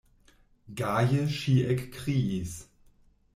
Gaje 0.79 1.19
ŝi 1.35 1.53
ekkriis: 1.75 2.57